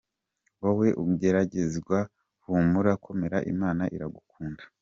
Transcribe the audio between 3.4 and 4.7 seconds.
Imana iragukunda!.